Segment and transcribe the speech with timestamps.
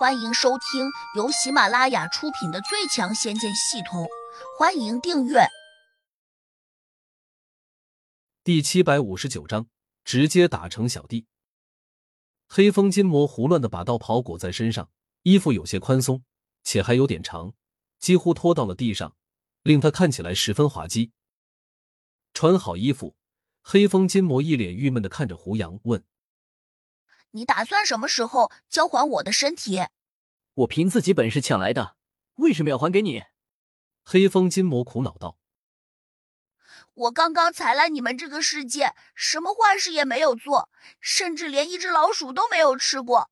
[0.00, 4.04] 欢迎收听由喜马拉雅出品的《最强仙剑系统》，
[4.58, 5.40] 欢迎订阅。
[8.42, 9.68] 第七百五十九章，
[10.02, 11.26] 直接打成小弟。
[12.48, 14.88] 黑风金魔胡乱的把道袍裹在身上，
[15.24, 16.24] 衣服有些宽松，
[16.64, 17.52] 且还有点长，
[17.98, 19.14] 几乎拖到了地上，
[19.62, 21.12] 令他看起来十分滑稽。
[22.32, 23.14] 穿好衣服，
[23.60, 26.02] 黑风金魔一脸郁闷的看着胡杨，问。
[27.32, 29.86] 你打算什么时候交还我的身体？
[30.54, 31.96] 我凭自己本事抢来的，
[32.36, 33.22] 为什么要还给你？
[34.02, 35.36] 黑风金魔苦恼道
[36.94, 40.68] ：“我刚刚才来你们这个世界，什么坏事也没有做，
[41.00, 43.30] 甚至连一只老鼠都没有吃过。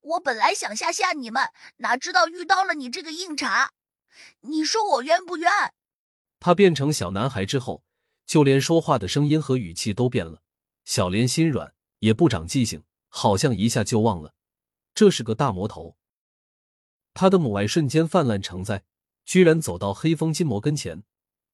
[0.00, 3.72] 我本来想吓吓你们，哪知道遇到了你这个硬茬。
[4.42, 5.50] 你说我冤不冤？”
[6.38, 7.82] 他变成小男孩之后，
[8.24, 10.42] 就连说话的声音和语气都变了。
[10.84, 12.84] 小莲心软，也不长记性。
[13.10, 14.34] 好像一下就忘了，
[14.94, 15.98] 这是个大魔头。
[17.12, 18.84] 他的母爱瞬间泛滥成灾，
[19.24, 21.02] 居然走到黑风金魔跟前，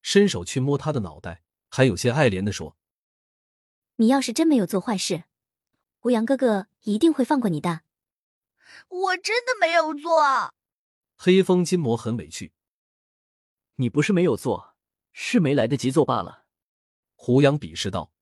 [0.03, 2.77] 伸手去摸他的脑袋，还有些爱怜的说
[3.97, 5.25] ：“你要是真没有做坏事，
[5.99, 7.81] 胡杨哥哥一定会放过你的。”
[8.89, 10.55] 我真的没有做。
[11.17, 12.53] 黑风金魔很委屈
[13.77, 14.75] ：“你不是没有做，
[15.13, 16.45] 是没来得及做罢了。”
[17.17, 18.13] 胡杨鄙视道。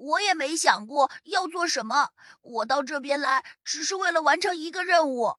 [0.00, 5.36] 我也没想过要做什么，我到这边来只是为了完成一个任务。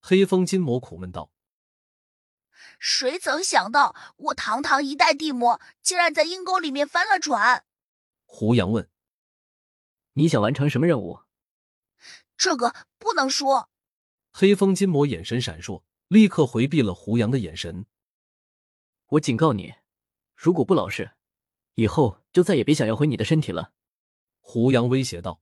[0.00, 1.30] 黑风金魔苦闷道
[2.80, 7.64] ：“谁曾想到，我堂堂一代地魔，竟然在阴沟里面翻了船？”
[8.24, 8.88] 胡杨问
[10.14, 11.20] ：“你想完成什么任务？”
[12.38, 13.68] 这个不能说。
[14.32, 17.84] 黑风金魔眼神闪烁，立刻回避了胡杨的眼神。
[19.08, 19.74] 我警告你，
[20.34, 21.10] 如果不老实，
[21.74, 23.72] 以后就再也别想要回你的身体了。
[24.40, 25.40] 胡杨威胁道：“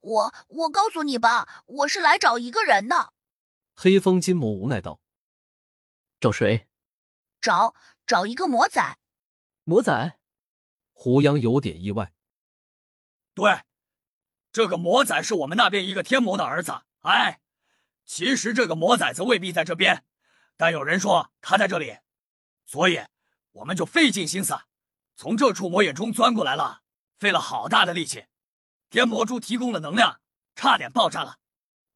[0.00, 3.12] 我我告诉你吧，我是来找一个人的。”
[3.76, 5.00] 黑风金魔无奈道
[6.18, 6.66] ：“找谁？
[7.40, 7.74] 找
[8.06, 8.98] 找一个魔仔。”
[9.64, 10.18] 魔仔？
[10.92, 12.12] 胡杨有点意外。
[13.34, 13.62] 对，
[14.50, 16.82] 这个魔仔是我们那边一个天魔的儿子。
[17.00, 17.40] 哎，
[18.04, 20.04] 其实这个魔崽子未必在这边，
[20.56, 21.98] 但有人说他在这里，
[22.64, 23.00] 所以
[23.52, 24.58] 我们就费尽心思
[25.14, 26.82] 从这处魔眼中钻过来了。
[27.18, 28.26] 费了好大的力气，
[28.90, 30.20] 天魔珠提供的能量
[30.54, 31.38] 差点爆炸了。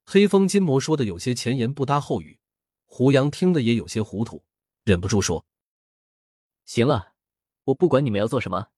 [0.05, 2.41] 黑风金魔说的有些前言不搭后语，
[2.87, 4.44] 胡杨听得也有些糊涂，
[4.83, 5.47] 忍不住说
[6.66, 7.15] ：“行了，
[7.65, 8.71] 我不管你们要做什么，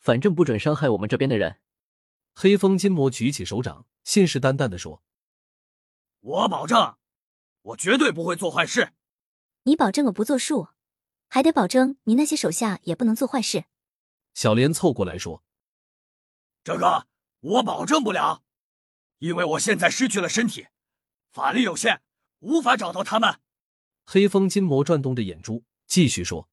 [0.00, 1.60] 反正不准伤害我们这边的人。”
[2.34, 5.04] 黑风金魔举起手掌，信誓旦旦的说
[6.20, 6.96] ：“我保证，
[7.62, 8.92] 我绝对不会做坏事。”
[9.62, 10.68] 你保证我不作数，
[11.28, 13.66] 还得保证你那些手下也不能做坏事。
[14.34, 15.45] 小莲凑过来说。
[16.66, 17.06] 这个
[17.38, 18.42] 我保证不了，
[19.18, 20.66] 因为我现在失去了身体，
[21.30, 22.02] 法力有限，
[22.40, 23.38] 无法找到他们。
[24.04, 26.48] 黑风金魔转动着眼珠，继续说：“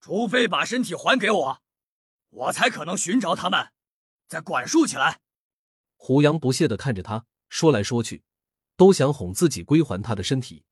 [0.00, 1.62] 除非把身体还给我，
[2.30, 3.72] 我才可能寻找他们，
[4.28, 5.18] 再管束起来。”
[5.98, 8.22] 胡杨不屑的看着他，说来说去，
[8.76, 10.64] 都想哄自己归还他的身体。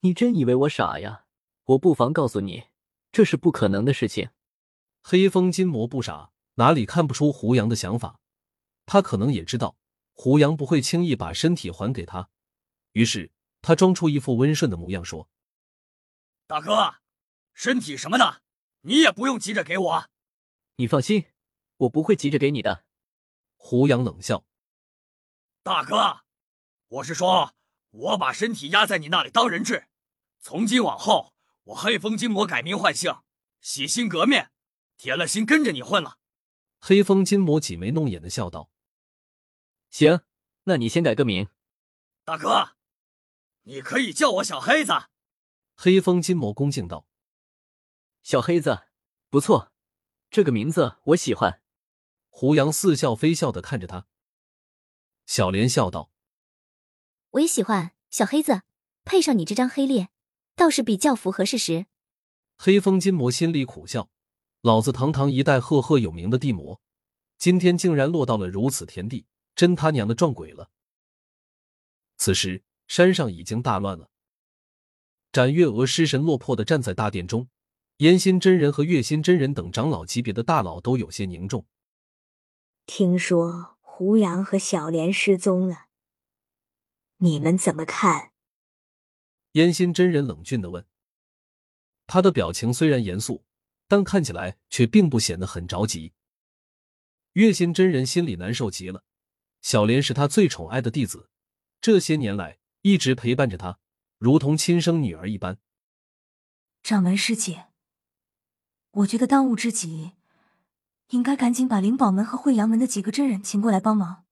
[0.00, 1.24] 你真以为我傻呀？
[1.64, 2.64] 我不妨告诉你，
[3.10, 4.28] 这是不可能的事情。
[5.00, 6.34] 黑风金魔不傻。
[6.58, 8.18] 哪里看不出胡杨的想法？
[8.86, 9.76] 他可能也知道
[10.12, 12.30] 胡杨不会轻易把身体还给他，
[12.92, 13.30] 于是
[13.60, 15.28] 他装出一副温顺的模样说
[16.46, 16.94] ：“大哥，
[17.52, 18.42] 身体什么的，
[18.82, 20.08] 你也不用急着给我。
[20.76, 21.26] 你放心，
[21.76, 22.84] 我不会急着给你的。”
[23.56, 24.46] 胡杨冷笑
[25.62, 26.20] ：“大哥，
[26.88, 27.54] 我是说，
[27.90, 29.88] 我把身体压在你那里当人质，
[30.40, 31.34] 从今往后，
[31.64, 33.14] 我黑风金魔改名换姓，
[33.60, 34.52] 洗心革面，
[34.96, 36.16] 铁了心跟着你混了。”
[36.78, 38.70] 黑风金魔挤眉弄眼的笑道
[39.90, 40.20] ：“行，
[40.64, 41.48] 那你先改个名。”
[42.24, 42.76] 大哥，
[43.62, 44.92] 你可以叫我小黑子。”
[45.74, 47.06] 黑风金魔恭敬道
[48.22, 48.88] ：“小黑子，
[49.28, 49.72] 不错，
[50.30, 51.60] 这个名字我喜欢。”
[52.30, 54.06] 胡杨似笑非笑的看着他。
[55.24, 56.10] 小莲笑道
[57.30, 58.62] ：“我也喜欢小黑子，
[59.04, 60.10] 配上你这张黑脸，
[60.54, 61.86] 倒是比较符合事实。”
[62.58, 64.10] 黑风金魔心里苦笑。
[64.66, 66.80] 老子堂堂一代赫赫有名的地魔，
[67.38, 69.24] 今天竟然落到了如此田地，
[69.54, 70.72] 真他娘的撞鬼了！
[72.16, 74.10] 此时山上已经大乱了，
[75.30, 77.48] 斩月娥失神落魄的站在大殿中，
[77.98, 81.64] 烟心真人和月心真人等长老级别的大佬都有些凝重。
[82.86, 85.86] 听说胡杨和小莲失踪了，
[87.18, 88.32] 你们怎么看？
[89.52, 90.84] 烟心真人冷峻的问，
[92.08, 93.45] 他的表情虽然严肃。
[93.88, 96.12] 但看起来却并不显得很着急。
[97.32, 99.04] 月心真人心里难受极了，
[99.60, 101.30] 小莲是他最宠爱的弟子，
[101.80, 103.78] 这些年来一直陪伴着他，
[104.18, 105.58] 如同亲生女儿一般。
[106.82, 107.66] 掌门师姐，
[108.92, 110.12] 我觉得当务之急，
[111.08, 114.24] 应该赶紧把灵宝门和惠阳门的几个真人请过来帮忙。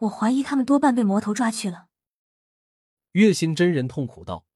[0.00, 1.88] 我怀疑他们多半被魔头抓去了。
[3.12, 4.46] 月心真人痛苦道：“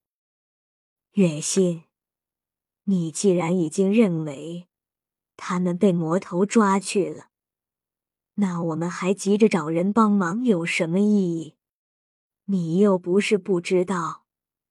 [1.15, 1.85] 月心，
[2.85, 4.69] 你既然已经认为
[5.37, 7.29] 他们被魔头抓去了，
[8.35, 11.57] 那我们还急着找人帮忙有什么意义？
[12.45, 14.25] 你又不是不知道，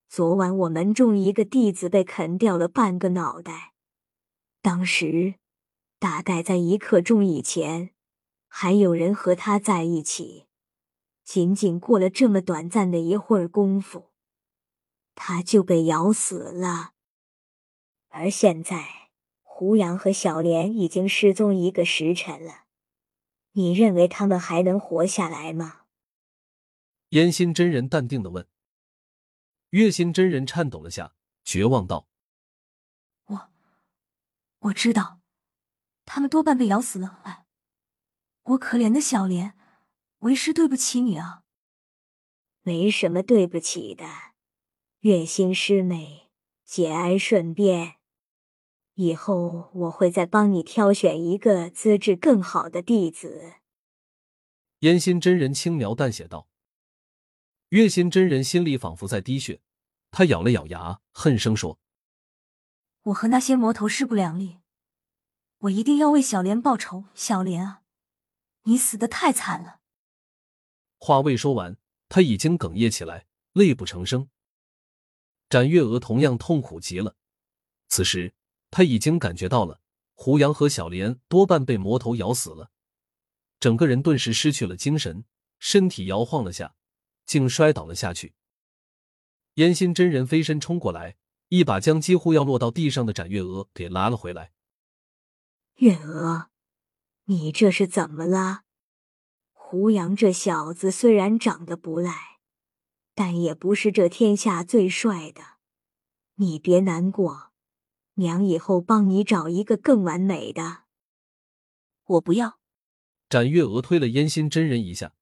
[0.08, 3.74] 昨晚我门中一个弟子被啃掉了半个脑袋，
[4.62, 5.36] 当时
[6.00, 7.90] 大概在一刻钟以前，
[8.48, 10.46] 还有人和他在一起。”
[11.24, 14.10] 仅仅过了这么短暂的一会儿功夫，
[15.16, 16.93] 他就被咬死了。
[18.16, 19.10] 而现在，
[19.42, 22.66] 胡杨和小莲已经失踪一个时辰了，
[23.54, 25.86] 你认为他们还能活下来吗？
[27.10, 28.48] 烟心真人淡定的问。
[29.72, 32.08] 月心真人颤抖了下，绝望道
[33.26, 33.52] ：“我，
[34.60, 35.22] 我知道，
[36.06, 37.22] 他们多半被咬死了。
[37.24, 37.48] 哎，
[38.44, 39.58] 我可怜的小莲。”
[40.24, 41.44] 为师对不起你啊，
[42.62, 44.06] 没什么对不起的。
[45.00, 46.30] 月心师妹，
[46.64, 47.96] 节哀顺变。
[48.96, 53.54] 以后我会再帮你挑选一个资质更好的弟子。
[54.80, 56.48] 烟心真人轻描淡写道。
[57.70, 59.62] 月心真人心里仿佛在滴血，
[60.12, 61.80] 他咬了咬牙，恨声说
[63.06, 64.60] ：“我和那些魔头势不两立，
[65.58, 67.06] 我一定要为小莲报仇。
[67.16, 67.82] 小莲啊，
[68.64, 69.80] 你死的太惨了。”
[71.00, 71.78] 话未说完，
[72.10, 74.30] 他已经哽咽起来，泪不成声。
[75.50, 77.16] 展月娥同样痛苦极了。
[77.88, 78.36] 此时，
[78.76, 79.82] 他已经感觉到了
[80.16, 82.72] 胡杨和小莲多半被魔头咬死了，
[83.60, 85.26] 整个人顿时失去了精神，
[85.60, 86.74] 身体摇晃了下，
[87.24, 88.34] 竟摔倒了下去。
[89.56, 91.18] 烟心真人飞身冲过来，
[91.50, 94.54] 一把将几乎要落到地上的展月娥给拉了回来。
[95.76, 96.50] 月娥，
[97.26, 98.64] 你这是怎么了？
[99.52, 102.40] 胡杨这小子虽然长得不赖，
[103.14, 105.60] 但也不是这天下最帅的。
[106.38, 107.53] 你别难过，
[108.16, 110.84] 娘以后帮你找一个更完美的。
[112.06, 112.60] 我不要。
[113.30, 115.14] 展月娥推了烟心真人一下，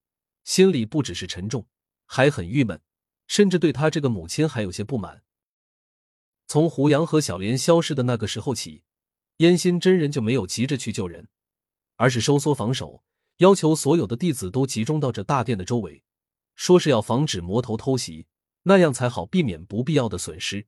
[0.44, 1.68] 心里不只是沉重，
[2.06, 2.82] 还很郁闷，
[3.28, 5.24] 甚至对他这个母亲还有些不满。
[6.48, 8.84] 从胡杨和小莲消失的那个时候起，
[9.38, 11.30] 烟心真人就没有急着去救人，
[11.96, 13.04] 而是收缩防守。
[13.38, 16.04] 要求所有的弟子都集中到这大殿的周围，
[16.56, 18.28] 说是要防止魔头偷袭，
[18.64, 20.68] 那样才好避免不必要的损失。